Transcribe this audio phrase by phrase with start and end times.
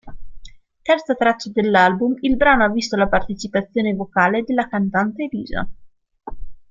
[0.81, 5.69] Terza traccia dell'album, il brano ha visto la partecipazione vocale della cantante Elisa.